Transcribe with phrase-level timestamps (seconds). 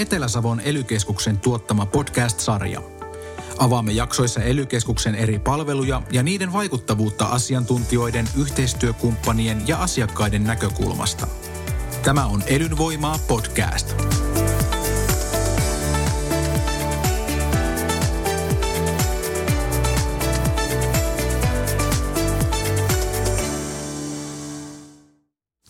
[0.00, 2.82] Etelä-Savon elykeskuksen tuottama podcast-sarja.
[3.58, 11.26] Avaamme jaksoissa elykeskuksen eri palveluja ja niiden vaikuttavuutta asiantuntijoiden, yhteistyökumppanien ja asiakkaiden näkökulmasta.
[12.04, 13.96] Tämä on Elynvoimaa podcast.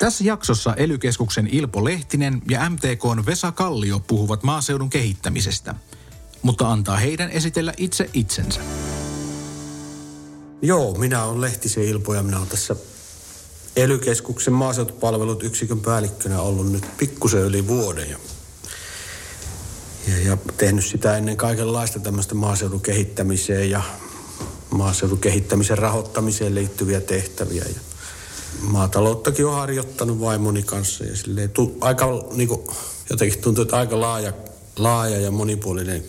[0.01, 5.75] Tässä jaksossa elykeskuksen Ilpo Lehtinen ja MTKn Vesa Kallio puhuvat maaseudun kehittämisestä,
[6.43, 8.61] mutta antaa heidän esitellä itse itsensä.
[10.63, 12.77] Joo, minä olen Lehtisen Ilpo ja minä olen tässä
[13.77, 18.19] elykeskuksen maaseutupalvelut yksikön päällikkönä ollut nyt pikkusen yli vuoden ja,
[20.09, 23.83] ja, ja tehnyt sitä ennen kaikenlaista tämmöistä maaseudun kehittämiseen ja
[24.71, 27.65] maaseudun kehittämisen rahoittamiseen liittyviä tehtäviä.
[27.75, 27.90] Ja
[28.61, 32.61] maatalouttakin on harjoittanut vaimoni kanssa ja silleen, tu, aika niin kuin,
[33.11, 34.33] jotenkin tuntuu, että aika laaja,
[34.77, 36.05] laaja ja monipuolinen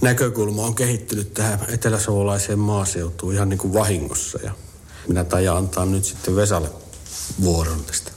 [0.00, 4.38] näkökulma on kehittynyt tähän eteläsavolaiseen maaseutuun ihan niin kuin vahingossa.
[4.42, 4.52] Ja
[5.08, 6.70] minä tajan antaa nyt sitten Vesalle
[7.42, 8.12] vuoron tästä.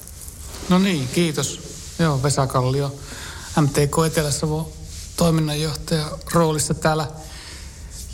[0.69, 1.59] No niin, kiitos.
[1.99, 2.95] Joo, Vesa Kallio,
[3.61, 4.71] MTK Etelä-Savo
[5.17, 7.07] toiminnanjohtaja roolissa täällä.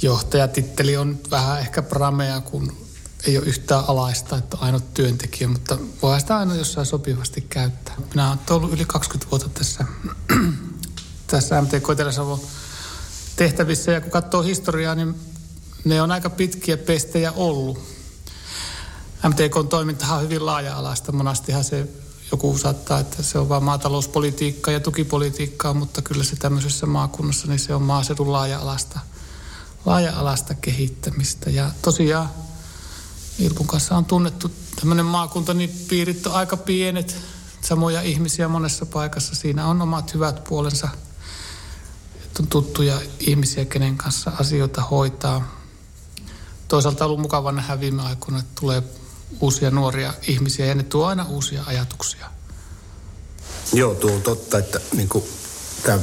[0.01, 2.86] Johtajatitteli on vähän ehkä pramea, kun
[3.27, 7.95] ei ole yhtään alaista, että ainut työntekijä, mutta voi sitä aina jossain sopivasti käyttää.
[8.09, 9.85] Minä olen ollut yli 20 vuotta tässä,
[11.27, 12.39] tässä MTK Etelä-Savo
[13.35, 15.15] tehtävissä ja kun katsoo historiaa, niin
[15.85, 17.79] ne on aika pitkiä pestejä ollut.
[19.27, 21.11] MTKn toimintahan on hyvin laaja-alaista.
[21.11, 21.87] Monastihan se
[22.31, 27.59] joku saattaa, että se on vain maatalouspolitiikkaa ja tukipolitiikkaa, mutta kyllä se tämmöisessä maakunnassa, niin
[27.59, 28.99] se on maaseudun laaja-alasta,
[29.85, 31.49] laaja-alasta kehittämistä.
[31.49, 32.29] Ja tosiaan
[33.39, 37.15] Ilpun kanssa on tunnettu tämmöinen maakunta, niin piirit on aika pienet,
[37.61, 39.35] samoja ihmisiä monessa paikassa.
[39.35, 40.89] Siinä on omat hyvät puolensa,
[42.23, 45.57] että on tuttuja ihmisiä, kenen kanssa asioita hoitaa.
[46.67, 48.83] Toisaalta on ollut mukava nähdä viime aikoina, että tulee
[49.39, 52.29] uusia nuoria ihmisiä ja ne tuo aina uusia ajatuksia.
[53.73, 55.23] Joo, tuo on totta, että niin kuin,
[55.83, 55.99] tämä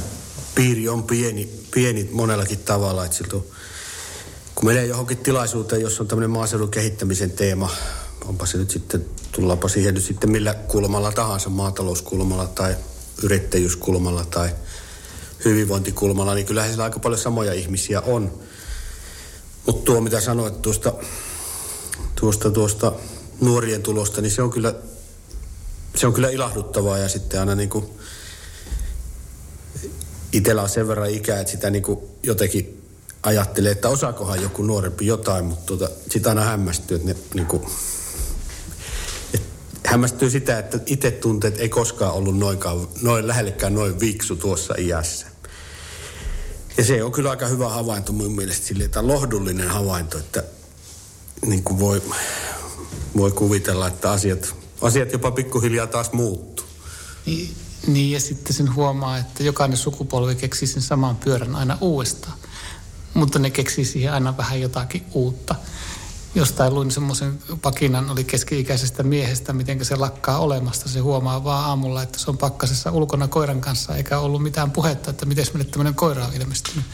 [0.55, 3.45] piiri on pieni, pieni monellakin tavalla, että siltä on
[4.55, 7.69] kun menee johonkin tilaisuuteen, jossa on tämmöinen maaseudun kehittämisen teema,
[8.25, 12.75] onpa se nyt sitten, tullaanpa siihen nyt sitten millä kulmalla tahansa, maatalouskulmalla tai
[13.23, 14.49] yrittäjyyskulmalla tai
[15.45, 18.39] hyvinvointikulmalla, niin kyllähän siellä aika paljon samoja ihmisiä on.
[19.65, 20.93] Mutta tuo, mitä sanoit tuosta,
[22.15, 22.91] tuosta, tuosta
[23.41, 24.75] nuorien tulosta, niin se on kyllä,
[25.95, 27.85] se on kyllä ilahduttavaa ja sitten aina niin kuin
[30.31, 32.74] itsellä on sen verran ikää, että sitä niin kuin jotenkin
[33.25, 37.63] ajattelee, että osaakohan joku nuorempi jotain, mutta tuota, sitä aina hämmästyy, että ne niin kuin,
[39.33, 44.35] että hämmästyy sitä, että itse tuntee, että ei koskaan ollut noinkaan, noin lähellekään noin viksu
[44.35, 45.27] tuossa iässä.
[46.77, 50.43] Ja se on kyllä aika hyvä havainto mun mielestä sille, että lohdullinen havainto, että
[51.45, 52.01] niin kuin voi,
[53.17, 56.65] voi kuvitella, että asiat, asiat jopa pikkuhiljaa taas muuttuu.
[57.25, 57.55] Niin,
[57.87, 62.37] niin, ja sitten sen huomaa, että jokainen sukupolvi keksii sen saman pyörän aina uudestaan
[63.15, 65.55] mutta ne keksii siihen aina vähän jotakin uutta.
[66.35, 70.89] Jostain luin semmoisen pakinan, oli keski-ikäisestä miehestä, miten se lakkaa olemasta.
[70.89, 75.09] Se huomaa vaan aamulla, että se on pakkasessa ulkona koiran kanssa, eikä ollut mitään puhetta,
[75.09, 76.85] että miten meille tämmöinen koira on ilmestynyt.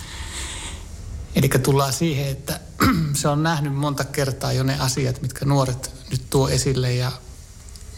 [1.36, 2.60] Eli tullaan siihen, että
[3.22, 7.12] se on nähnyt monta kertaa jo ne asiat, mitkä nuoret nyt tuo esille ja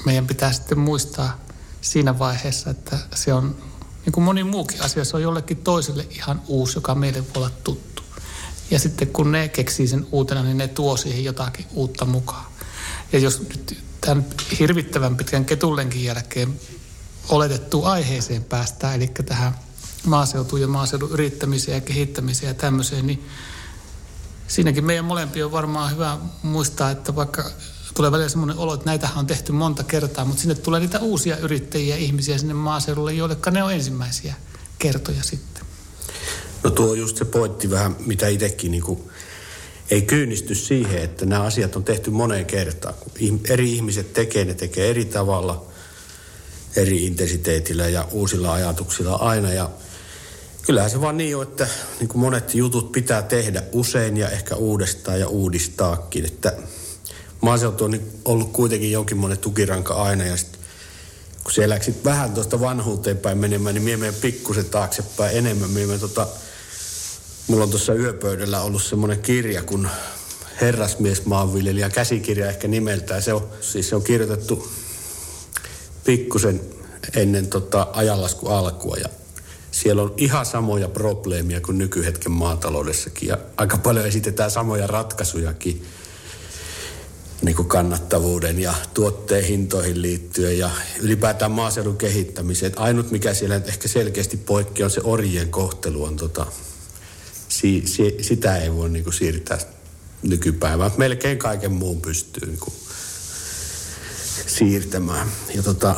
[0.06, 1.40] meidän pitää sitten muistaa
[1.82, 3.56] siinä vaiheessa, että se on,
[4.06, 7.50] niin kuin moni muukin asia, se on jollekin toiselle ihan uusi, joka meille voi olla
[7.64, 7.93] tuttu.
[8.74, 12.46] Ja sitten kun ne keksii sen uutena, niin ne tuo siihen jotakin uutta mukaan.
[13.12, 14.26] Ja jos nyt tämän
[14.60, 16.60] hirvittävän pitkän ketullenkin jälkeen
[17.30, 19.56] oletettu aiheeseen päästään, eli tähän
[20.06, 23.28] maaseutuun ja maaseudun yrittämiseen ja kehittämiseen ja tämmöiseen, niin
[24.48, 27.52] siinäkin meidän molempia on varmaan hyvä muistaa, että vaikka
[27.94, 31.38] tulee välillä semmoinen olo, että näitä on tehty monta kertaa, mutta sinne tulee niitä uusia
[31.38, 34.36] yrittäjiä ihmisiä sinne maaseudulle, joille ne on ensimmäisiä
[34.80, 35.53] kertoja sitten.
[36.64, 39.00] No tuo on just se pointti vähän, mitä itsekin niin kuin,
[39.92, 42.94] ei kyynisty siihen, että nämä asiat on tehty moneen kertaan.
[42.94, 45.66] Kun eri ihmiset tekee, ne tekee eri tavalla,
[46.76, 49.54] eri intensiteetillä ja uusilla ajatuksilla aina.
[49.54, 49.70] Ja
[50.62, 51.68] kyllähän se vaan niin on, että
[52.00, 56.26] niin kuin monet jutut pitää tehdä usein ja ehkä uudestaan ja uudistaakin.
[56.26, 56.54] Että
[57.42, 60.60] maaseutu on ollut kuitenkin jonkinmoinen tukiranka aina ja sitten
[61.44, 65.70] kun siellä vähän tuosta vanhuuteen päin menemään, niin mie menen pikkusen taaksepäin enemmän.
[65.70, 66.28] Mie tota
[67.48, 69.88] Mulla on tuossa yöpöydällä ollut semmoinen kirja kuin
[70.62, 73.22] Herrasmies maanviljelijä, käsikirja ehkä nimeltään.
[73.22, 74.68] Se on, siis se on kirjoitettu
[76.04, 76.62] pikkusen
[77.16, 79.10] ennen tota ajanlasku alkua ja
[79.72, 85.86] siellä on ihan samoja probleemia kuin nykyhetken maataloudessakin ja aika paljon esitetään samoja ratkaisujakin
[87.42, 90.70] niin kuin kannattavuuden ja tuotteen hintoihin liittyen ja
[91.00, 92.74] ylipäätään maaseudun kehittämiseen.
[92.76, 96.04] Ainut mikä siellä ehkä selkeästi poikkeaa on se orjien kohtelu.
[96.04, 96.46] On tota,
[97.64, 99.58] si, si, sitä ei voi niin kuin siirtää
[100.24, 100.92] nykypäivään.
[100.98, 102.74] Melkein kaiken muun pystyy niin kuin
[104.48, 105.28] siirtämään.
[105.56, 105.96] Ja tota,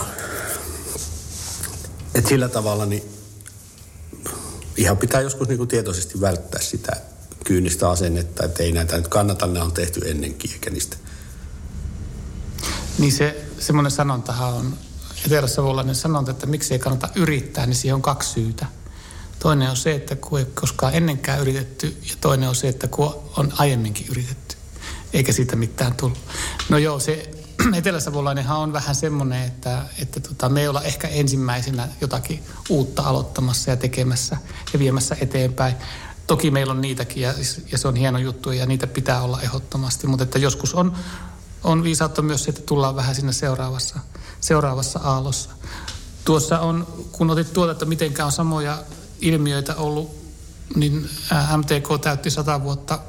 [2.15, 3.03] et sillä tavalla niin
[4.77, 6.91] ihan pitää joskus niin kuin tietoisesti välttää sitä
[7.45, 10.97] kyynistä asennetta, että ei näitä nyt kannata, ne on tehty ennenkin, eikä niistä.
[12.97, 14.77] Niin se semmoinen sanontahan on,
[15.25, 18.65] etelä-savolainen sanonta, että miksi ei kannata yrittää, niin siihen on kaksi syytä.
[19.45, 23.15] Toinen on se, että kun ei koskaan ennenkään yritetty, ja toinen on se, että kun
[23.37, 24.55] on aiemminkin yritetty,
[25.13, 26.17] eikä siitä mitään tullut.
[26.69, 27.29] No joo, se
[27.77, 33.69] eteläsavolainenhan on vähän semmoinen, että, että tota, me ei olla ehkä ensimmäisenä jotakin uutta aloittamassa
[33.71, 34.37] ja tekemässä
[34.73, 35.75] ja viemässä eteenpäin.
[36.27, 37.33] Toki meillä on niitäkin ja,
[37.71, 40.95] ja se on hieno juttu ja niitä pitää olla ehdottomasti, mutta että joskus on,
[41.63, 43.99] on viisautta myös se, että tullaan vähän siinä seuraavassa,
[44.41, 45.49] seuraavassa aallossa.
[46.23, 48.77] Tuossa on, kun otit tuota, että mitenkä on samoja
[49.19, 50.25] ilmiöitä ollut,
[50.75, 51.09] niin
[51.57, 52.99] MTK täytti sata vuotta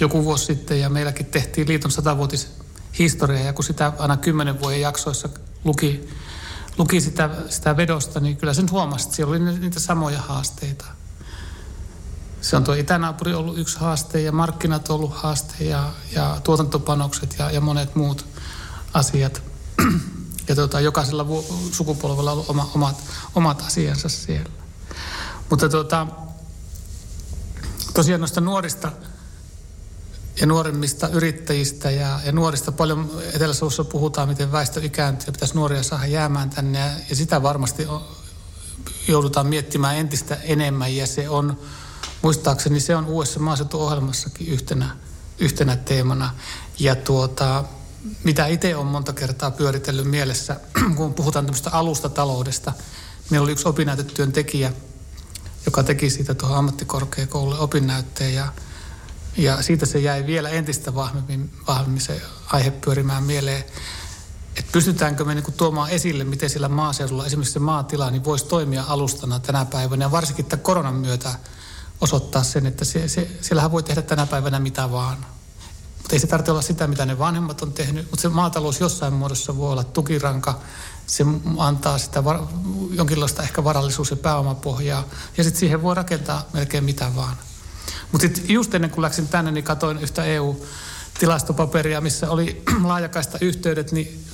[0.00, 2.48] joku vuosi sitten ja meilläkin tehtiin liiton satavuotis
[2.98, 3.40] historia.
[3.40, 5.28] Ja kun sitä aina kymmenen vuoden jaksoissa
[5.64, 6.08] luki,
[6.78, 10.84] luki sitä, sitä vedosta, niin kyllä sen huomasi, että siellä oli niitä samoja haasteita.
[12.40, 17.34] Se on tuo itänaapuri ollut yksi haaste ja markkinat on ollut haaste ja, ja tuotantopanokset
[17.38, 18.26] ja, ja monet muut
[18.94, 19.42] asiat.
[20.48, 21.26] Ja tuota, jokaisella
[21.72, 22.96] sukupolvella on ollut oma, omat,
[23.34, 24.59] omat asiansa siellä.
[25.50, 26.06] Mutta tuota,
[27.94, 28.92] tosiaan noista nuorista
[30.40, 33.52] ja nuoremmista yrittäjistä ja, ja nuorista paljon etelä
[33.92, 38.04] puhutaan, miten väestö ikääntyy ja pitäisi nuoria saada jäämään tänne ja, ja sitä varmasti on,
[39.08, 41.58] joudutaan miettimään entistä enemmän ja se on,
[42.22, 44.96] muistaakseni se on uudessa maaseutuohjelmassakin yhtenä,
[45.38, 46.34] yhtenä teemana.
[46.78, 47.64] Ja tuota,
[48.24, 50.60] mitä itse on monta kertaa pyöritellyt mielessä,
[50.96, 52.72] kun puhutaan tämmöistä alustataloudesta.
[53.30, 54.72] Meillä oli yksi opinnäytetyön tekijä,
[55.66, 58.52] joka teki siitä tuohon ammattikorkeakoululle opinnäytteen ja
[59.36, 63.64] ja siitä se jäi vielä entistä vahvemmin, vahvemmin se aihe pyörimään mieleen,
[64.56, 68.84] että pystytäänkö me niinku tuomaan esille, miten sillä maaseudulla esimerkiksi se maatila niin voisi toimia
[68.88, 70.04] alustana tänä päivänä.
[70.04, 71.30] Ja varsinkin tämän koronan myötä
[72.00, 75.26] osoittaa sen, että se, se, siellähän voi tehdä tänä päivänä mitä vaan.
[76.10, 78.10] Mutta ei se tarvitse olla sitä, mitä ne vanhemmat on tehnyt.
[78.10, 80.60] Mutta se maatalous jossain muodossa voi olla tukiranka.
[81.06, 81.24] Se
[81.58, 82.40] antaa sitä var,
[82.90, 85.04] jonkinlaista ehkä varallisuus- ja pääomapohjaa.
[85.36, 87.36] Ja sitten siihen voi rakentaa melkein mitä vaan.
[88.12, 93.92] Mutta sitten just ennen kuin läksin tänne, niin katoin yhtä EU-tilastopaperia, missä oli laajakaista yhteydet,
[93.92, 94.24] niin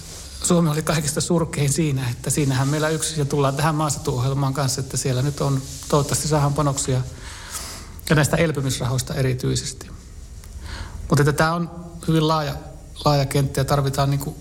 [0.42, 4.96] Suomi oli kaikista surkein siinä, että siinähän meillä yksi, ja tullaan tähän maaseutuohjelmaan kanssa, että
[4.96, 7.00] siellä nyt on, toivottavasti saadaan panoksia,
[8.10, 9.95] ja näistä elpymisrahoista erityisesti.
[11.08, 11.70] Mutta että tämä on
[12.08, 12.54] hyvin laaja,
[13.04, 14.36] laaja kenttä ja tarvitaan niin kuin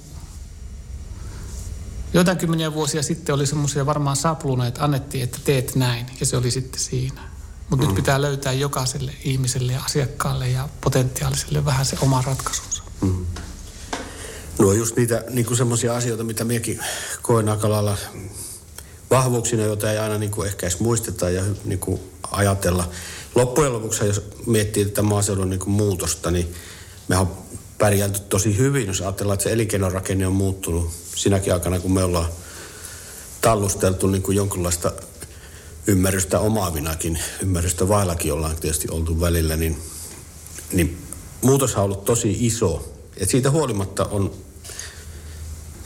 [2.15, 6.51] Joitain kymmeniä vuosia sitten oli semmoisia varmaan sapluneita, annettiin, että teet näin, ja se oli
[6.51, 7.21] sitten siinä.
[7.69, 7.87] Mutta mm.
[7.87, 12.83] nyt pitää löytää jokaiselle ihmiselle ja asiakkaalle ja potentiaaliselle vähän se oma ratkaisunsa.
[13.01, 13.25] Mm.
[14.59, 16.79] No just niitä niin semmoisia asioita, mitä minäkin
[17.21, 17.97] koen aika lailla
[19.11, 21.99] vahvuuksina, joita ei aina niin kuin ehkä edes muisteta ja niin kuin
[22.31, 22.89] ajatella.
[23.35, 26.53] Loppujen lopuksi, jos miettii tätä maaseudun niin muutosta, niin
[27.07, 27.31] me on
[27.77, 32.27] pärjälty tosi hyvin, jos ajatellaan, että se elinkeinorakenne on muuttunut sinäkin aikana, kun me ollaan
[33.41, 34.91] tallusteltu niin kuin jonkinlaista
[35.87, 39.81] ymmärrystä omaavinakin, ymmärrystä vaillakin ollaan tietysti oltu välillä, niin,
[40.73, 40.97] niin
[41.41, 42.93] muutos on ollut tosi iso.
[43.17, 44.31] Et siitä huolimatta on,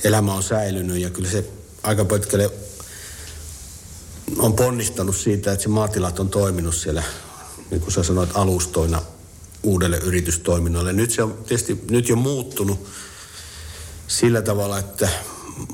[0.03, 1.46] elämä on säilynyt ja kyllä se
[1.84, 2.51] aika pitkälle
[4.38, 7.03] on ponnistanut siitä, että se maatilat on toiminut siellä,
[7.71, 9.01] niin kuin sä sanoit, alustoina
[9.63, 10.93] uudelle yritystoiminnalle.
[10.93, 12.88] Nyt se on tietysti nyt jo muuttunut
[14.07, 15.09] sillä tavalla, että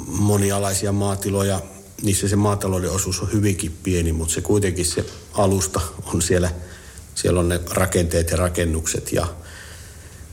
[0.07, 1.61] monialaisia maatiloja–
[2.01, 6.51] niissä se maatalouden osuus on hyvinkin pieni, mutta se kuitenkin se alusta on siellä,
[7.15, 9.27] siellä on ne rakenteet ja rakennukset ja,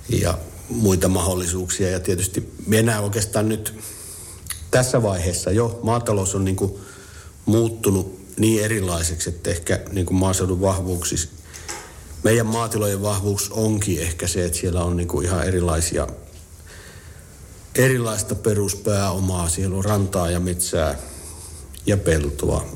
[0.09, 0.39] ja
[0.69, 1.91] muita mahdollisuuksia.
[1.91, 3.75] Ja tietysti mennään oikeastaan nyt
[4.71, 6.75] tässä vaiheessa jo, maatalous on niin kuin
[7.47, 11.29] muuttunut niin erilaiseksi, että ehkä niin kuin maaseudun vahvuuksissa
[12.23, 16.09] meidän maatilojen vahvuus onkin ehkä se, että siellä on niin kuin ihan erilaisia,
[17.75, 19.49] erilaista peruspääomaa.
[19.49, 20.99] Siellä on rantaa ja metsää,
[21.87, 22.67] ja peltoa,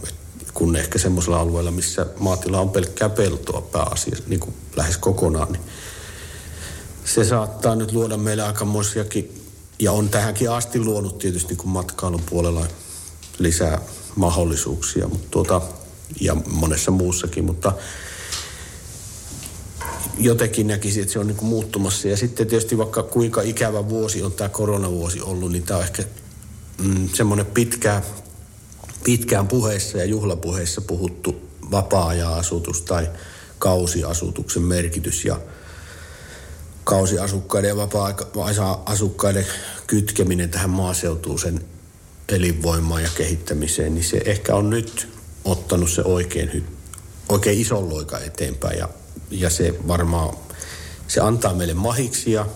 [0.55, 5.63] kun ehkä semmoisella alueella, missä maatila on pelkkää peltoa pääasiassa niin kuin lähes kokonaan, niin
[7.05, 9.43] se saattaa nyt luoda meille aikamoisiakin,
[9.79, 12.67] ja on tähänkin asti luonut tietysti niin kuin matkailun puolella
[13.39, 13.81] lisää
[14.17, 15.63] mahdollisuuksia, mutta tuota,
[16.21, 17.73] ja monessa muussakin, mutta
[20.19, 22.09] jotenkin näkisin, että se on niin kuin muuttumassa.
[22.09, 26.03] Ja sitten tietysti vaikka kuinka ikävä vuosi on tämä koronavuosi ollut, niin tämä on ehkä
[26.83, 28.03] mm, semmoinen pitkä,
[29.05, 31.37] pitkään puheissa ja juhlapuheissa puhuttu
[31.71, 33.09] vapaa-ajan-asutus tai
[33.59, 35.41] kausiasutuksen merkitys ja
[36.85, 39.47] kausiasukkaiden ja vapaa-asukkaiden
[39.87, 41.76] kytkeminen tähän maaseutuun sen
[42.29, 45.09] elinvoimaan ja kehittämiseen, niin se ehkä on nyt
[45.45, 46.67] ottanut se oikein,
[47.29, 48.89] oikein ison loika eteenpäin ja,
[49.31, 50.37] ja se varmaan,
[51.09, 52.47] se antaa meille mahiksia,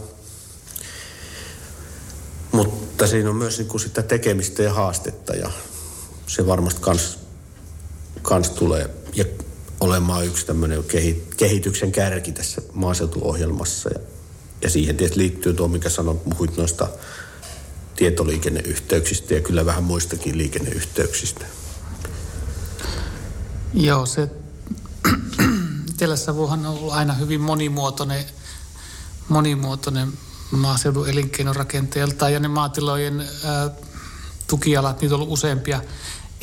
[2.53, 5.51] mutta siinä on myös niin kuin sitä tekemistä ja haastetta ja
[6.27, 7.19] se varmasti kans,
[8.23, 9.25] kans tulee ja
[9.81, 10.85] olemaan yksi tämmöinen
[11.37, 13.91] kehityksen kärki tässä maaseutuohjelmassa.
[13.95, 14.01] Ja,
[14.63, 16.89] ja siihen tietysti liittyy tuo, mikä sanoit, puhuit noista
[18.01, 21.45] tietoliikenneyhteyksistä ja kyllä vähän muistakin liikenneyhteyksistä.
[23.75, 24.29] Joo, se
[25.91, 28.25] Etelä-Savohan on ollut aina hyvin monimuotoinen,
[29.29, 30.13] monimuotoinen
[30.51, 33.71] maaseudun elinkeinorakenteelta ja ne maatilojen ää,
[34.47, 35.83] tukialat, niitä on ollut useampia.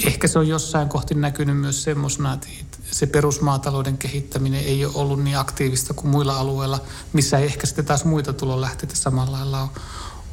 [0.05, 2.47] Ehkä se on jossain kohti näkynyt myös semmoisena, että
[2.91, 6.79] se perusmaatalouden kehittäminen ei ole ollut niin aktiivista kuin muilla alueilla,
[7.13, 9.69] missä ei ehkä sitten taas muita tulonlähteitä samalla lailla ole,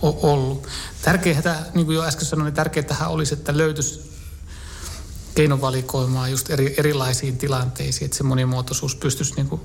[0.05, 0.67] ole ollut.
[1.03, 4.11] Tärkeää, niin kuin jo äsken sanoin, niin tärkeää olisi, että löytyisi
[5.35, 9.61] keinovalikoimaa just eri, erilaisiin tilanteisiin, että se monimuotoisuus pystyisi, niin kuin,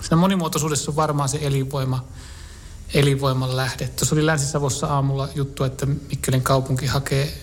[0.00, 2.04] siinä monimuotoisuudessa on varmaan se elinvoima,
[2.94, 3.88] elinvoiman lähde.
[3.88, 7.40] Tuossa oli Länsi-Savossa aamulla juttu, että Mikkelin kaupunki hakee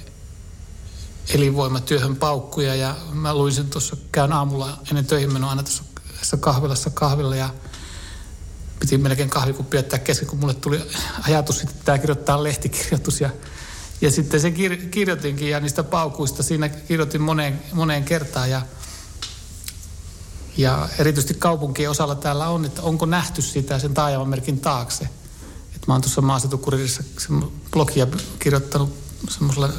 [1.34, 6.90] elinvoimatyöhön paukkuja ja mä luin sen tuossa, käyn aamulla ennen töihin menoa aina tuossa kahvilassa
[6.90, 7.50] kahvilla ja
[8.82, 10.82] piti melkein kahvikuppi jättää kesken, kun mulle tuli
[11.28, 13.30] ajatus, että tämä kirjoittaa lehtikirjoitus ja
[14.02, 18.62] ja sitten se kir- kirjoitinkin ja niistä paukuista siinä kirjoitin moneen, moneen kertaan ja,
[20.58, 25.10] ja erityisesti kaupunkien osalla täällä on, että onko nähty sitä sen taajamamerkin taakse.
[25.76, 27.04] Et mä oon tuossa maaseutukuririssa
[27.72, 28.08] blogia
[28.40, 28.98] kirjoittanut
[29.30, 29.70] semmoisella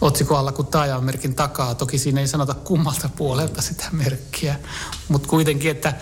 [0.00, 1.74] otsikoalla kuin taajamamerkin takaa.
[1.74, 4.58] Toki siinä ei sanota kummalta puolelta sitä merkkiä,
[5.08, 5.94] mutta kuitenkin, että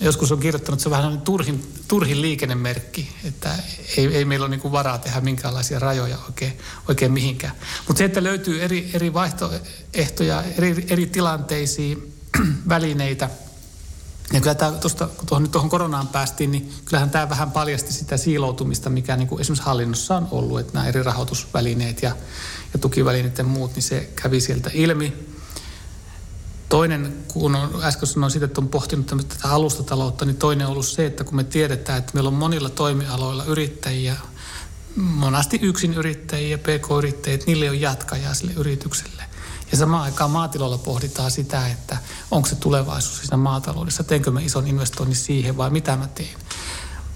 [0.00, 3.54] joskus on kirjoittanut, että se on vähän turhin, turhin liikennemerkki, että
[3.96, 6.58] ei, ei meillä ole niin varaa tehdä minkäänlaisia rajoja oikein,
[6.88, 7.54] oikein mihinkään.
[7.88, 12.14] Mutta se, että löytyy eri, eri vaihtoehtoja, eri, eri tilanteisiin,
[12.68, 13.30] välineitä,
[14.32, 17.92] ja kyllä tämä, tuosta, kun tuohon, nyt tuohon koronaan päästiin, niin kyllähän tämä vähän paljasti
[17.92, 22.16] sitä siiloutumista, mikä niin kuin esimerkiksi hallinnossa on ollut, että nämä eri rahoitusvälineet ja,
[22.72, 25.33] ja tukivälineet ja muut, niin se kävi sieltä ilmi.
[26.74, 30.86] Toinen, kun on, äsken sanoin siitä, että on pohtinut tätä alustataloutta, niin toinen on ollut
[30.86, 34.16] se, että kun me tiedetään, että meillä on monilla toimialoilla yrittäjiä,
[34.96, 39.22] monasti yksin yrittäjiä, pk-yrittäjiä, että niille on jatkajaa sille yritykselle.
[39.70, 41.96] Ja samaan aikaan maatiloilla pohditaan sitä, että
[42.30, 46.36] onko se tulevaisuus siinä maataloudessa, teenkö mä ison investoinnin siihen vai mitä mä teen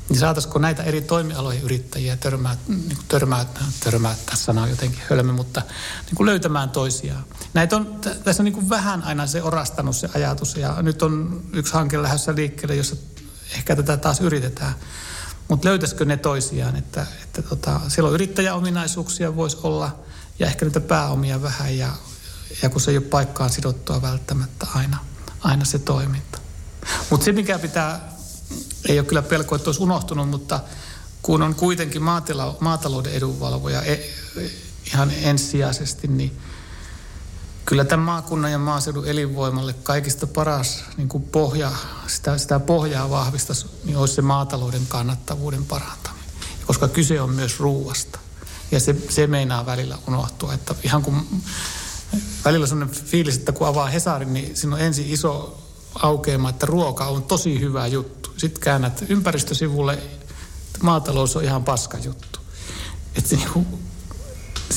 [0.08, 3.46] niin saataisiko näitä eri toimialojen yrittäjiä törmää, niin törmää,
[3.84, 5.62] törmää tässä sana on jotenkin hölmö, mutta
[6.06, 7.24] niin kuin löytämään toisiaan.
[7.54, 11.72] Näitä on, tässä on niin vähän aina se orastanut se ajatus ja nyt on yksi
[11.72, 12.96] hanke lähdössä liikkeelle, jossa
[13.54, 14.74] ehkä tätä taas yritetään.
[15.48, 19.98] Mutta löytäisikö ne toisiaan, että, että tota, siellä on yrittäjäominaisuuksia voisi olla
[20.38, 21.92] ja ehkä niitä pääomia vähän ja,
[22.62, 24.98] ja kun se ei ole paikkaan sidottua välttämättä aina,
[25.40, 26.38] aina se toiminta.
[27.10, 28.12] Mutta se, mikä pitää
[28.88, 30.60] ei ole kyllä pelko, että olisi unohtunut, mutta
[31.22, 33.98] kun on kuitenkin maatila, maatalouden edunvalvoja e,
[34.86, 36.38] ihan ensisijaisesti, niin
[37.68, 41.72] kyllä tämän maakunnan ja maaseudun elinvoimalle kaikista paras niin kuin pohja,
[42.06, 46.28] sitä, sitä pohjaa vahvistaisi, niin olisi se maatalouden kannattavuuden parantaminen.
[46.66, 48.18] Koska kyse on myös ruuasta.
[48.70, 51.26] Ja se, se meinaa välillä unohtua, että ihan kun
[52.44, 55.62] välillä sellainen fiilis, että kun avaa Hesarin, niin siinä on ensin iso
[55.94, 58.32] aukeama, että ruoka on tosi hyvä juttu.
[58.36, 60.34] Sitten käännät ympäristösivulle, että
[60.82, 62.38] maatalous on ihan paska juttu.
[63.16, 63.77] Että niinku,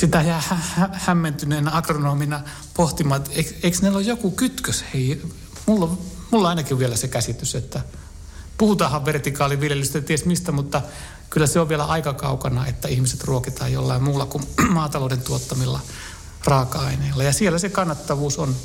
[0.01, 2.41] sitä jää hä- hä- hämmentyneenä agronomina
[2.74, 3.31] pohtimaan, että
[3.63, 4.86] eikö, neillä ole joku kytkös?
[4.93, 5.22] Hei,
[5.65, 5.98] mulla,
[6.31, 7.81] mulla ainakin vielä se käsitys, että
[8.58, 10.81] puhutaanhan vertikaaliviljelystä ties mistä, mutta
[11.29, 15.79] kyllä se on vielä aika kaukana, että ihmiset ruokitaan jollain muulla kuin maatalouden tuottamilla
[16.46, 17.24] raaka-aineilla.
[17.24, 18.55] Ja siellä se kannattavuus on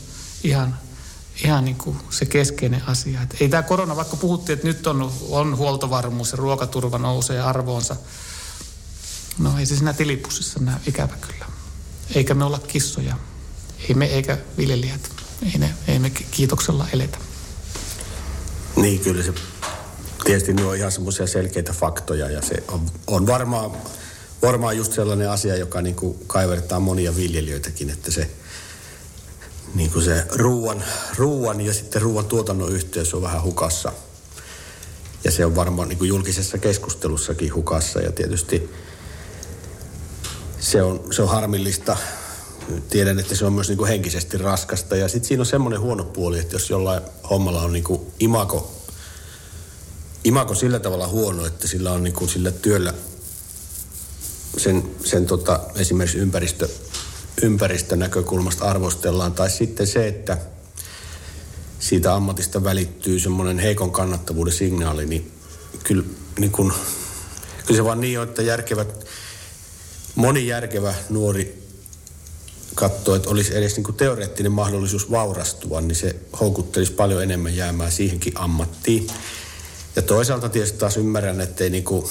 [0.45, 0.79] ihan
[1.45, 3.23] ihan niin kuin se keskeinen asia.
[3.23, 7.97] Että ei tämä korona, vaikka puhuttiin, että nyt on, on huoltovarmuus ja ruokaturva nousee arvoonsa.
[9.39, 11.47] No ei se siinä tilipussissa näy ikävä kyllä.
[12.15, 13.17] Eikä me olla kissoja.
[13.89, 15.11] Ei me eikä viljelijät.
[15.53, 17.19] Ei, ne, ei me kiitoksella eletä.
[18.77, 19.33] Niin, kyllä se
[20.25, 23.71] tietysti ne on ihan semmoisia selkeitä faktoja ja se on, on varmaan,
[24.43, 28.31] varmaan just sellainen asia, joka niin kuin kaivertaa monia viljelijöitäkin, että se–
[29.77, 30.85] niin kuin se ruoan,
[31.17, 33.93] ruoan ja sitten ruoan tuotannon yhteys on vähän hukassa.
[35.25, 38.71] Ja se on varmaan niin kuin julkisessa keskustelussakin hukassa ja tietysti
[40.67, 41.97] se on, se on harmillista.
[42.91, 44.97] Tiedän, että se on myös niin kuin henkisesti raskasta.
[44.97, 48.73] Ja sitten siinä on semmoinen huono puoli, että jos jollain hommalla on niin kuin imako,
[50.25, 52.95] imako sillä tavalla huono, että sillä on niin kuin sillä työllä
[54.57, 56.69] sen, sen tota, esimerkiksi ympäristö,
[57.43, 59.33] ympäristönäkökulmasta arvostellaan.
[59.33, 60.39] Tai sitten se, että
[61.79, 65.33] siitä ammatista välittyy semmoinen heikon kannattavuuden signaali, niin
[65.85, 66.05] kyllä,
[66.39, 66.73] niin kun,
[67.67, 69.07] kyllä se vaan niin on, että järkevät,
[70.17, 71.67] moni järkevä nuori
[72.75, 77.93] katsoo, että olisi edes niin kuin teoreettinen mahdollisuus vaurastua, niin se houkuttelisi paljon enemmän jäämään
[77.93, 79.07] siihenkin ammattiin.
[79.97, 82.07] Ja toisaalta tietysti taas ymmärrän, että ei niin kuin,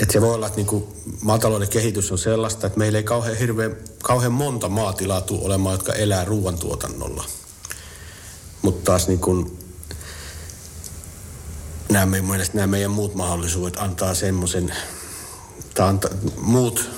[0.00, 0.84] että se voi olla, että niin kuin
[1.22, 5.92] maatalouden kehitys on sellaista, että meillä ei kauhean, hirveän, kauhean monta maatilaa tule olemaan, jotka
[5.92, 7.24] elää ruoantuotannolla.
[8.62, 9.58] Mutta taas niin kuin
[11.88, 12.16] nämä,
[12.52, 14.72] nämä meidän muut mahdollisuudet antaa semmoisen,
[15.74, 16.90] tai anta, muut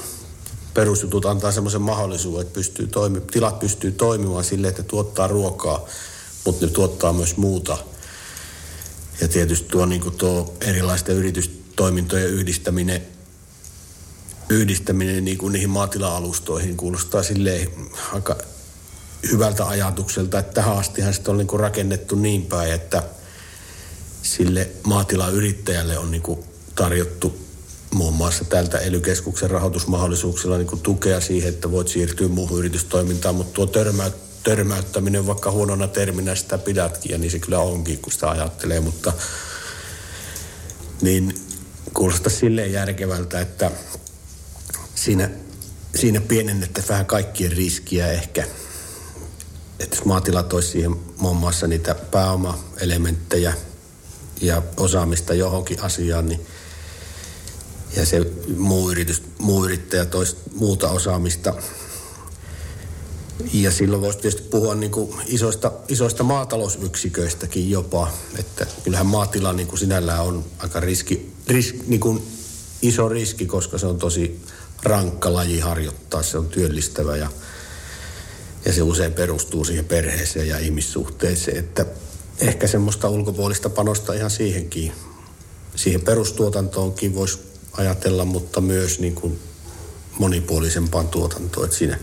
[0.74, 5.86] perusjutut antaa semmoisen mahdollisuuden, että pystyy toimi, tilat pystyy toimimaan sille, että tuottaa ruokaa,
[6.44, 7.78] mutta ne tuottaa myös muuta.
[9.20, 13.06] Ja tietysti tuo, niin kuin tuo erilaisten yritystoimintojen yhdistäminen,
[14.48, 17.22] yhdistäminen niin kuin niihin maatila-alustoihin kuulostaa
[18.12, 18.36] aika
[19.30, 23.02] hyvältä ajatukselta, että tähän astihan sitä on niin kuin rakennettu niin päin, että
[24.22, 27.43] sille maatilayrittäjälle on niin kuin tarjottu
[27.94, 29.02] muun muassa tältä ely
[29.48, 34.10] rahoitusmahdollisuuksilla niin tukea siihen, että voit siirtyä muuhun yritystoimintaan, mutta tuo törmä,
[34.42, 39.12] törmäyttäminen, vaikka huonona terminä sitä pidätkin, ja niin se kyllä onkin, kun sitä ajattelee, mutta
[41.02, 41.34] niin
[41.94, 43.70] kuulostaa silleen järkevältä, että
[44.94, 45.30] siinä,
[45.94, 48.44] siinä pienennettä vähän kaikkien riskiä ehkä.
[49.80, 53.54] Että jos maatilat olisi siihen muun muassa niitä pääomaelementtejä
[54.40, 56.46] ja osaamista johonkin asiaan, niin
[57.96, 58.26] ja se
[58.56, 61.54] muu, yritys, muu yrittäjä toisi muuta osaamista.
[63.52, 68.10] Ja silloin voisi tietysti puhua niin kuin isoista, isoista maatalousyksiköistäkin jopa.
[68.38, 72.22] Että kyllähän maatila niin kuin sinällään on aika riski, risk, niin kuin
[72.82, 74.40] iso riski, koska se on tosi
[74.82, 76.22] rankka laji harjoittaa.
[76.22, 77.30] Se on työllistävä ja,
[78.64, 81.56] ja se usein perustuu siihen perheeseen ja ihmissuhteeseen.
[81.56, 81.86] Että
[82.38, 84.92] ehkä semmoista ulkopuolista panosta ihan siihenkin,
[85.76, 89.40] siihen perustuotantoonkin voisi ajatella, mutta myös niin kuin
[90.18, 91.64] monipuolisempaan tuotantoon.
[91.64, 91.98] Että siinä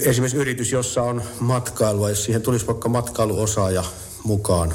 [0.00, 3.84] esimerkiksi yritys, jossa on matkailua, jos siihen tulisi vaikka matkailuosaaja
[4.24, 4.74] mukaan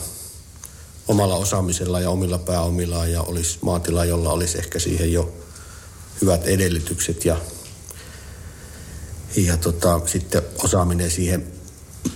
[1.08, 5.34] omalla osaamisella ja omilla pääomillaan ja olisi maatila, jolla olisi ehkä siihen jo
[6.22, 7.38] hyvät edellytykset ja,
[9.36, 11.57] ja tota, sitten osaaminen siihen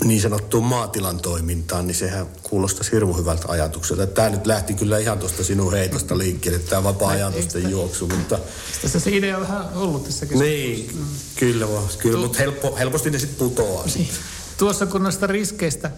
[0.04, 4.08] niin sanottuun maatilan toimintaan, niin sehän kuulostaisi hirmu hyvältä ajatukselta.
[4.08, 8.40] Tämä nyt lähti kyllä ihan tuosta sinun heitosta liikkeelle, tämä vapaa-ajatusten juoksu, mutta...
[8.82, 11.06] Tässä se idea on vähän ollut tässä Niin, mm.
[11.36, 11.66] kyllä,
[11.98, 13.86] kyllä tu- mutta helppo, helposti ne sitten putoaa.
[13.96, 14.10] Niin.
[14.58, 15.92] Tuossa kun noista riskeistä,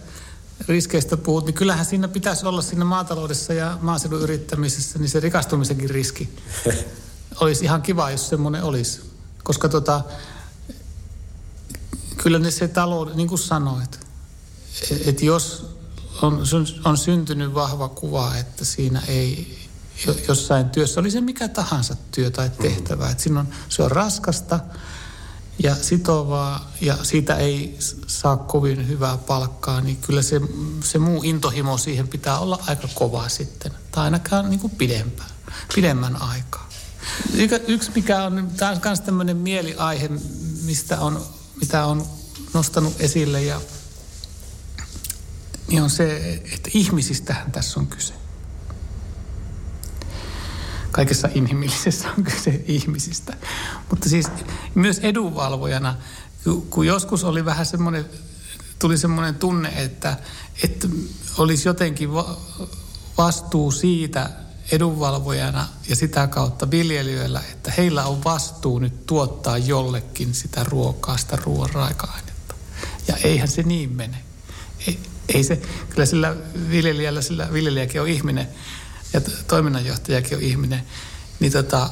[0.68, 5.90] riskeistä puhut, niin kyllähän siinä pitäisi olla siinä maataloudessa ja maaseudun yrittämisessä, niin se rikastumisenkin
[5.90, 6.28] riski
[7.40, 9.00] olisi ihan kiva, jos semmoinen olisi.
[9.42, 10.00] Koska tota,
[12.22, 14.00] kyllä ne se talous, niin kuin sanoit,
[15.06, 15.74] että jos
[16.22, 16.42] on,
[16.84, 19.58] on syntynyt vahva kuva, että siinä ei
[20.28, 22.54] jossain työssä, oli se mikä tahansa työ tai mm.
[22.62, 24.60] tehtävä, että siinä on, se on raskasta
[25.62, 30.40] ja sitovaa ja siitä ei saa kovin hyvää palkkaa, niin kyllä se,
[30.84, 35.30] se muu intohimo siihen pitää olla aika kova sitten, tai ainakaan niin kuin pidempään,
[35.74, 36.68] pidemmän aikaa.
[37.66, 40.10] Yksi mikä on, tämä on myös tämmöinen mieliaihe,
[40.62, 41.26] mistä on
[41.60, 42.06] mitä on
[42.54, 43.60] nostanut esille ja
[45.68, 48.14] niin on se, että ihmisistähän tässä on kyse.
[50.90, 53.36] Kaikessa inhimillisessä on kyse ihmisistä.
[53.90, 54.26] Mutta siis
[54.74, 55.96] myös edunvalvojana,
[56.70, 58.04] kun joskus oli vähän semmoinen,
[58.78, 60.16] tuli semmoinen tunne, että,
[60.62, 60.88] että
[61.38, 62.10] olisi jotenkin
[63.18, 64.30] vastuu siitä,
[64.72, 71.38] edunvalvojana ja sitä kautta viljelijöillä, että heillä on vastuu nyt tuottaa jollekin sitä ruokaa, sitä
[71.44, 72.54] ruoan raaka-ainetta.
[73.08, 74.16] Ja eihän se niin mene.
[74.86, 74.98] Ei,
[75.34, 76.36] ei se, kyllä sillä
[76.70, 78.48] viljelijällä, sillä viljelijäkin on ihminen
[79.12, 80.82] ja toiminnanjohtajakin on ihminen,
[81.40, 81.90] niin tota,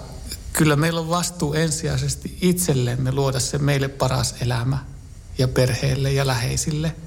[0.53, 4.79] kyllä meillä on vastuu ensisijaisesti itsellemme luoda se meille paras elämä
[5.39, 6.95] ja perheelle ja läheisille–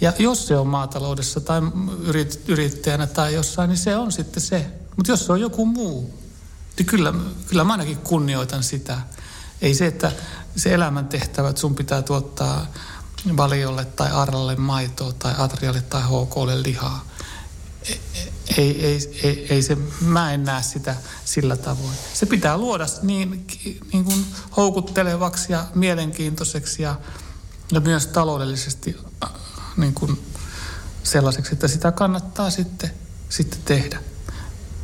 [0.00, 1.60] ja jos se on maataloudessa tai
[2.00, 4.66] yrit, yrittäjänä tai jossain, niin se on sitten se.
[4.96, 6.18] Mutta jos se on joku muu,
[6.78, 7.14] niin kyllä,
[7.46, 8.98] kyllä mä ainakin kunnioitan sitä.
[9.62, 10.12] Ei se, että
[10.56, 12.66] se elämäntehtävä, että sun pitää tuottaa
[13.36, 17.04] valiolle tai arralle maitoa tai atrialle tai HKlle lihaa.
[17.88, 18.00] Ei,
[18.56, 21.96] ei, ei, ei, ei se, mä en näe sitä sillä tavoin.
[22.14, 23.46] Se pitää luoda niin,
[23.92, 26.94] niin kuin houkuttelevaksi ja mielenkiintoiseksi ja,
[27.72, 28.96] ja myös taloudellisesti
[29.78, 30.22] niin kuin
[31.02, 32.90] sellaiseksi, että sitä kannattaa sitten,
[33.28, 34.02] sitten tehdä.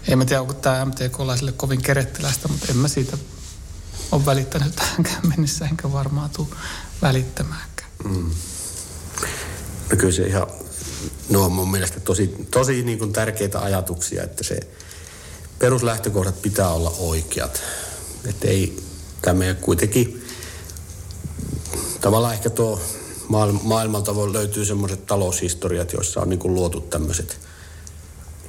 [0.08, 3.18] En mä tiedä, onko tämä MTK-laisille kovin kerettiläistä, mutta en mä siitä
[4.12, 6.48] ole välittänyt tähänkään mennessä, enkä varmaan tule
[7.02, 7.90] välittämäänkään.
[8.04, 8.30] Mm.
[9.90, 10.46] No kyllä se ihan,
[11.28, 14.60] no on mun mielestä tosi, tosi niin kuin tärkeitä ajatuksia, että se
[15.58, 17.62] peruslähtökohdat pitää olla oikeat.
[18.26, 18.82] Että ei
[19.22, 20.26] tämä kuitenkin,
[22.00, 22.80] tavallaan ehkä tuo
[23.62, 27.38] maailmalta voi löytyy semmoiset taloushistoriat, joissa on niin kuin luotu tämmöiset,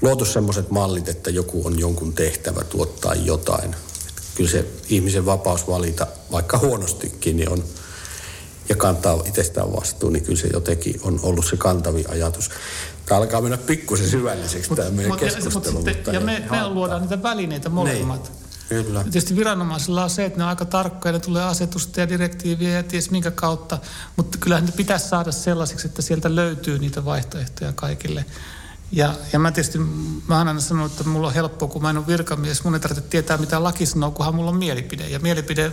[0.01, 3.75] luotu semmoiset mallit, että joku on jonkun tehtävä tuottaa jotain.
[4.09, 7.63] Että kyllä se ihmisen vapaus valita, vaikka huonostikin, niin on,
[8.69, 12.49] ja kantaa itsestään vastuun, niin kyllä se jotenkin on ollut se kantavi ajatus.
[13.05, 15.75] Tämä alkaa mennä pikkusen syvälliseksi mut, tämä meidän mut, keskustelu.
[15.75, 18.23] Mutta, mutta ja me, me luodaan niitä välineitä molemmat.
[18.23, 18.44] Niin.
[18.69, 19.03] Kyllä.
[19.03, 22.83] Tietysti viranomaisilla on se, että ne on aika tarkkoja, ne tulee asetusta ja direktiiviä ja
[22.83, 23.79] ties minkä kautta,
[24.15, 28.25] mutta kyllähän ne pitäisi saada sellaisiksi, että sieltä löytyy niitä vaihtoehtoja kaikille.
[28.91, 29.77] Ja, ja mä tietysti,
[30.27, 33.09] mä aina sanonut, että mulla on helppoa, kun mä en ole virkamies, mun ei tarvitse
[33.09, 35.09] tietää, mitä laki sanoo, kunhan mulla on mielipide.
[35.09, 35.71] Ja mielipide,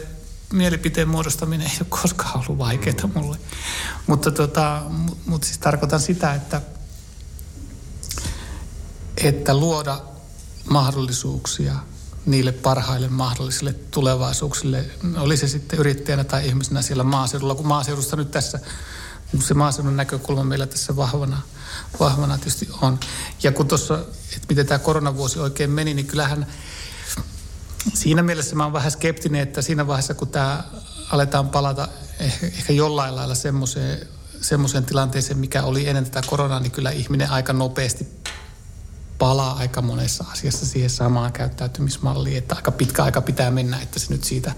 [0.53, 3.13] mielipiteen muodostaminen ei ole koskaan ollut vaikeaa mm.
[3.15, 3.37] mulle.
[4.07, 4.83] Mutta tota,
[5.27, 6.63] mutta siis tarkoitan sitä, että,
[9.17, 10.01] että luoda
[10.69, 11.77] mahdollisuuksia–
[12.27, 14.85] niille parhaille mahdollisille tulevaisuuksille,
[15.19, 18.61] oli se sitten yrittäjänä tai ihmisenä siellä maaseudulla, kun maaseudusta nyt tässä,
[19.41, 21.43] se maaseudun näkökulma meillä tässä vahvana,
[22.01, 23.01] vahvana tietysti on.
[23.43, 23.95] Ja kun tuossa,
[24.37, 26.47] että miten tämä koronavuosi oikein meni, niin kyllähän
[27.95, 30.65] siinä mielessä mä oon vähän skeptinen, että siinä vaiheessa, kun tämä
[31.11, 34.09] aletaan palata ehkä, ehkä jollain lailla semmoiseen
[34.41, 38.07] semmoiseen tilanteeseen, mikä oli ennen tätä koronaa, niin kyllä ihminen aika nopeasti
[39.23, 44.07] palaa aika monessa asiassa siihen samaan käyttäytymismalliin, että aika pitkä aika pitää mennä, että se
[44.11, 44.53] nyt siitä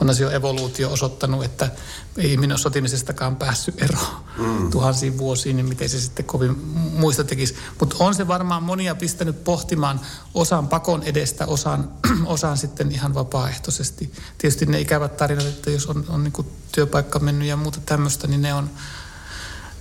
[0.00, 1.70] on se jo evoluutio osoittanut, että
[2.16, 4.70] ei ole sotimisestakaan päässyt eroon mm.
[4.70, 7.56] tuhansiin vuosiin, niin miten se sitten kovin muista tekisi.
[7.80, 10.00] Mutta on se varmaan monia pistänyt pohtimaan
[10.34, 11.90] osan pakon edestä, osan,
[12.26, 14.12] osan sitten ihan vapaaehtoisesti.
[14.38, 18.42] Tietysti ne ikävät tarinat, että jos on, on niin työpaikka mennyt ja muuta tämmöistä, niin
[18.42, 18.70] ne on,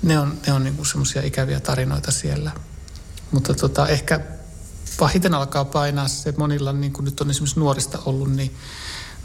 [0.02, 2.52] ne on, ne on niin semmoisia ikäviä tarinoita siellä.
[3.32, 4.20] Mutta tota, ehkä
[5.00, 8.56] pahiten alkaa painaa se monilla, niin kuin nyt on esimerkiksi nuorista ollut, niin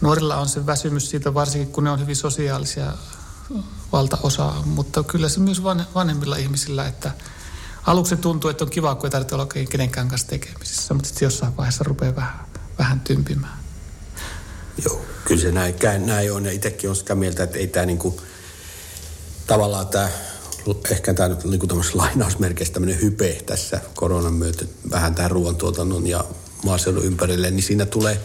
[0.01, 2.93] nuorilla on se väsymys siitä, varsinkin kun ne on hyvin sosiaalisia
[3.93, 5.63] valtaosa, mutta kyllä se myös
[5.95, 7.11] vanhemmilla ihmisillä, että
[7.87, 11.57] aluksi tuntuu, että on kiva, kun ei tarvitse olla kenenkään kanssa tekemisissä, mutta sitten jossain
[11.57, 12.47] vaiheessa rupeaa vähän,
[12.79, 13.59] vähän tympimään.
[14.85, 18.21] Joo, kyllä se näin, näin on ja itsekin on sitä mieltä, että ei tämä niinku,
[19.47, 20.09] tavallaan tämä
[20.91, 26.25] ehkä tämä nyt niin tämmöisessä lainausmerkeissä tämmöinen hype tässä koronan myötä vähän tähän ruoantuotannon ja
[26.65, 28.21] maaseudun ympärille, niin siinä tulee,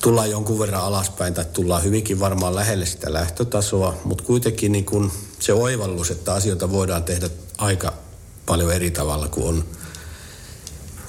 [0.00, 5.10] tullaan jonkun verran alaspäin tai tullaan hyvinkin varmaan lähelle sitä lähtötasoa, mutta kuitenkin niin kuin
[5.40, 7.92] se oivallus, että asioita voidaan tehdä aika
[8.46, 9.64] paljon eri tavalla kuin on,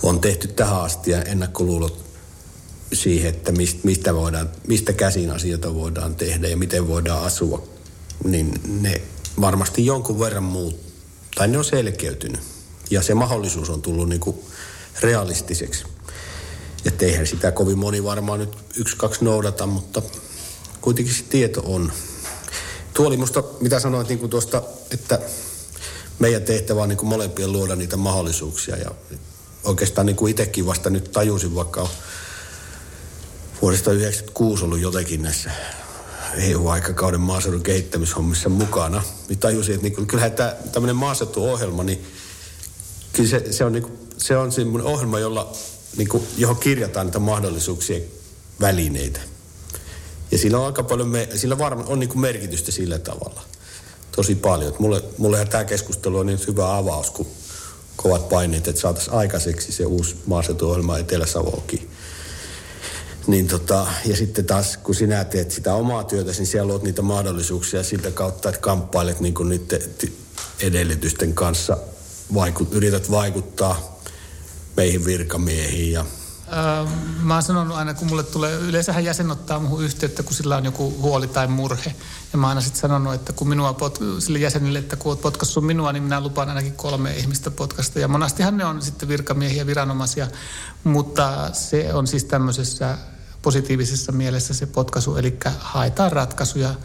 [0.04, 2.06] on tehty tähän asti ja ennakkoluulot
[2.94, 3.52] siihen, että
[3.84, 7.68] mistä, voidaan, mistä käsin asioita voidaan tehdä ja miten voidaan asua,
[8.24, 9.02] niin ne
[9.42, 10.80] varmasti jonkun verran muut,
[11.36, 12.42] tai ne on selkeytynyt.
[12.90, 14.38] Ja se mahdollisuus on tullut niin kuin
[15.02, 15.84] realistiseksi.
[16.86, 20.02] Ja eihän sitä kovin moni varmaan nyt yksi, kaksi noudata, mutta
[20.82, 21.92] kuitenkin se tieto on.
[22.94, 25.20] Tuo oli musta, mitä sanoit niin kuin tuosta, että
[26.20, 28.78] meidän tehtävä on niin kuin molempien luoda niitä mahdollisuuksia.
[28.78, 28.92] Ja
[29.64, 31.90] oikeastaan niin kuin itsekin vasta nyt tajusin, vaikka on
[33.62, 35.52] vuodesta 1996 ollut jotenkin näissä
[36.36, 42.06] EU-aikakauden maaseudun kehittämishommissa mukana, niin tajusin, että niin, kyllähän tämä, tämmöinen maaseutuohjelma, niin
[43.14, 45.54] kyllä se, se on, niin se on semmoinen ohjelma, jolla,
[45.98, 48.02] niin kuin, johon kirjataan niitä mahdollisuuksien
[48.62, 49.20] välineitä.
[50.32, 53.42] Ja sillä on aika paljon, me, sillä varmaan on niin merkitystä sillä tavalla.
[54.16, 54.68] Tosi paljon.
[54.68, 57.28] Että mulle, mullehan tämä keskustelu on niin hyvä avaus, kun
[57.96, 61.90] kovat paineet, että saataisiin aikaiseksi se uusi maaseutuohjelma Etelä-Savoonkin
[63.28, 67.02] niin tota, ja sitten taas, kun sinä teet sitä omaa työtä, niin siellä luot niitä
[67.02, 69.82] mahdollisuuksia siltä kautta, että kamppailet niin kuin niiden
[70.60, 71.78] edellytysten kanssa,
[72.34, 74.00] vaikut, yrität vaikuttaa
[74.78, 76.06] meihin virkamiehiin ja
[76.54, 76.86] Öö,
[77.22, 80.66] mä oon sanonut aina, kun mulle tulee, yleensähän jäsen ottaa muuhun yhteyttä, kun sillä on
[80.66, 81.96] joku huoli tai murhe.
[82.34, 85.64] Ja mä oon aina sitten sanonut, että kun minua pot, sille jäsenille, että kun oot
[85.66, 88.00] minua, niin minä lupaan ainakin kolme ihmistä potkasta.
[88.00, 90.28] Ja monastihan ne on sitten virkamiehiä, viranomaisia,
[90.84, 92.98] mutta se on siis tämmöisessä
[93.46, 96.76] positiivisessa mielessä se potkaisu, eli haetaan ratkaisuja.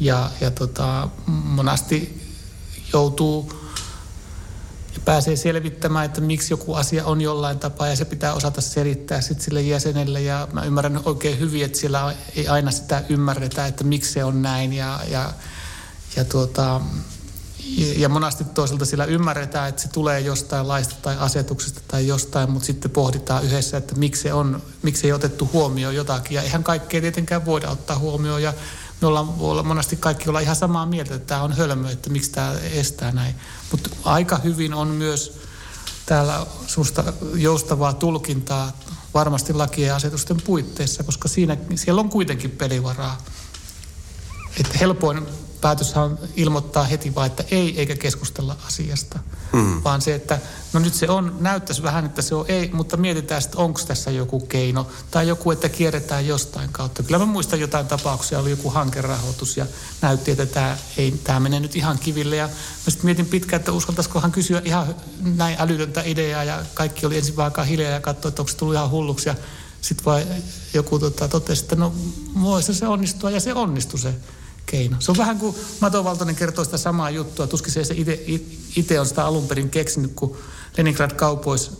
[0.00, 2.22] Ja, ja tota, monasti
[2.92, 3.52] joutuu
[4.94, 9.20] ja pääsee selvittämään, että miksi joku asia on jollain tapaa ja se pitää osata selittää
[9.20, 10.20] sitten sille jäsenelle.
[10.20, 14.42] Ja mä ymmärrän oikein hyvin, että siellä ei aina sitä ymmärretä, että miksi se on
[14.42, 14.72] näin.
[14.72, 15.32] Ja, ja,
[16.16, 16.80] ja tuota,
[17.96, 22.66] ja monasti toisaalta sillä ymmärretään, että se tulee jostain laista tai asetuksesta tai jostain, mutta
[22.66, 26.34] sitten pohditaan yhdessä, että miksi, on, miksi ei otettu huomioon jotakin.
[26.34, 28.42] Ja eihän kaikkea tietenkään voida ottaa huomioon.
[28.42, 28.52] Ja
[29.00, 32.30] me ollaan, olla monesti kaikki olla ihan samaa mieltä, että tämä on hölmö, että miksi
[32.30, 33.34] tämä estää näin.
[33.70, 35.38] Mutta aika hyvin on myös
[36.06, 38.72] täällä susta joustavaa tulkintaa
[39.14, 43.18] varmasti lakien ja asetusten puitteissa, koska siinä, siellä on kuitenkin pelivaraa.
[44.60, 45.26] Että helpoin
[45.60, 49.18] päätöshän on ilmoittaa heti vaan, että ei, eikä keskustella asiasta.
[49.52, 49.84] Hmm.
[49.84, 50.38] Vaan se, että
[50.72, 54.10] no nyt se on, näyttäisi vähän, että se on ei, mutta mietitään että onko tässä
[54.10, 54.86] joku keino.
[55.10, 57.02] Tai joku, että kierretään jostain kautta.
[57.02, 59.66] Kyllä mä muistan jotain tapauksia, oli joku hankerahoitus ja
[60.02, 62.36] näytti, että tämä, ei, tämä menee nyt ihan kiville.
[62.36, 67.16] Ja mä sitten mietin pitkään, että uskaltaisikohan kysyä ihan näin älytöntä ideaa ja kaikki oli
[67.16, 69.28] ensin vaan hiljaa ja katsoi, että onko se tullut ihan hulluksi.
[69.28, 69.34] Ja
[69.80, 70.22] sitten vaan
[70.74, 71.94] joku tota, totesi, että no
[72.42, 74.14] voisi se onnistua ja se onnistui se
[74.66, 74.96] keino.
[75.00, 77.46] Se on vähän kuin Mato Valtonen kertoo sitä samaa juttua.
[77.46, 77.82] Tuskin se
[78.76, 80.36] itse on sitä alun perin keksinyt, kun
[80.76, 81.72] Leningrad kaupoissa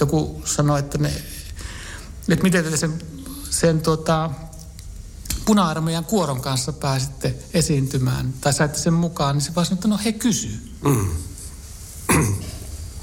[0.00, 1.12] joku sanoi, että, ne,
[2.28, 3.02] että miten te sen,
[3.50, 4.30] sen tota,
[5.44, 9.98] puna-armeijan kuoron kanssa pääsitte esiintymään tai saitte sen mukaan, niin se vaan sanoi, että no
[10.04, 10.58] he kysyy.
[10.84, 11.08] Mm.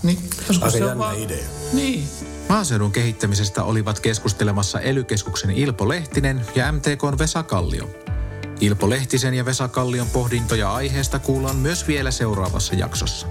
[0.04, 0.30] niin,
[0.62, 1.46] Aika jännä vaan, idea.
[1.74, 2.08] Niin.
[2.50, 7.90] Maaseudun kehittämisestä olivat keskustelemassa elykeskuksen Ilpo Lehtinen ja MTK Vesa Kallio.
[8.62, 13.28] Ilpo Lehtisen ja Vesa Kallion pohdintoja aiheesta kuullaan myös vielä seuraavassa jaksossa.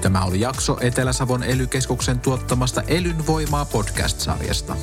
[0.00, 4.76] Tämä oli jakso Etelä-Savon elykeskuksen tuottamasta Elyn voimaa podcast-sarjasta.